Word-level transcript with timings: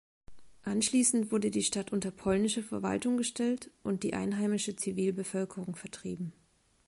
Anschließend 0.63 1.31
wurde 1.31 1.51
die 1.51 1.61
Stadt 1.61 1.91
unter 1.93 2.09
polnische 2.09 2.63
Verwaltung 2.63 3.17
gestellt 3.17 3.69
und 3.83 4.01
die 4.01 4.15
einheimische 4.15 4.75
Zivilbevölkerung 4.75 5.75
vertrieben. 5.75 6.33